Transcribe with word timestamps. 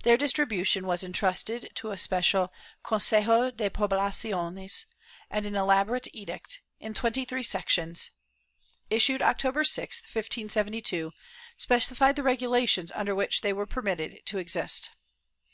^ 0.00 0.02
Their 0.02 0.16
distribution 0.16 0.86
was 0.86 1.04
entrusted 1.04 1.68
to 1.74 1.90
a 1.90 1.98
special 1.98 2.50
Consejo 2.82 3.50
de 3.54 3.68
Pohlaciones, 3.68 4.86
and 5.28 5.44
an 5.44 5.54
elaborate 5.56 6.08
edict, 6.14 6.62
in 6.80 6.94
twenty 6.94 7.26
three 7.26 7.42
sections, 7.42 8.10
issued 8.88 9.20
October 9.20 9.64
6, 9.64 10.00
1572, 10.04 11.12
specified 11.58 12.16
the 12.16 12.22
regulations 12.22 12.90
under 12.94 13.14
which 13.14 13.42
they 13.42 13.52
were 13.52 13.66
permitted 13.66 14.24
to 14.24 14.38
exist. 14.38 14.88